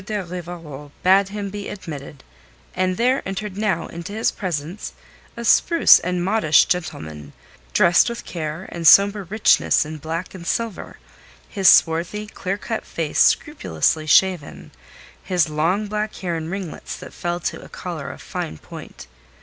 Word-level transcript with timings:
de 0.03 0.17
Rivarol 0.23 0.89
bade 1.03 1.29
him 1.29 1.51
be 1.51 1.69
admitted, 1.69 2.23
and 2.73 2.97
there 2.97 3.21
entered 3.23 3.55
now 3.55 3.85
into 3.85 4.11
his 4.13 4.31
presence 4.31 4.93
a 5.37 5.45
spruce 5.45 5.99
and 5.99 6.25
modish 6.25 6.65
gentleman, 6.65 7.33
dressed 7.71 8.09
with 8.09 8.25
care 8.25 8.67
and 8.71 8.87
sombre 8.87 9.21
richness 9.23 9.85
in 9.85 9.99
black 9.99 10.33
and 10.33 10.47
silver, 10.47 10.97
his 11.47 11.69
swarthy, 11.69 12.25
clear 12.25 12.57
cut 12.57 12.83
face 12.83 13.19
scrupulously 13.19 14.07
shaven, 14.07 14.71
his 15.21 15.49
long 15.49 15.85
black 15.85 16.15
hair 16.15 16.35
in 16.35 16.49
ringlets 16.49 16.95
that 16.97 17.13
fell 17.13 17.39
to 17.39 17.61
a 17.61 17.69
collar 17.69 18.09
of 18.09 18.23
fine 18.23 18.57
point. 18.57 19.05